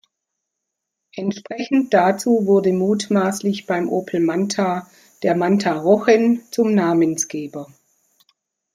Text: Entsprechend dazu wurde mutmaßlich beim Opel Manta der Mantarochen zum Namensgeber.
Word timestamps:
Entsprechend 1.15 1.93
dazu 1.93 2.47
wurde 2.47 2.73
mutmaßlich 2.73 3.67
beim 3.67 3.87
Opel 3.87 4.19
Manta 4.19 4.89
der 5.21 5.35
Mantarochen 5.35 6.41
zum 6.49 6.73
Namensgeber. 6.73 7.67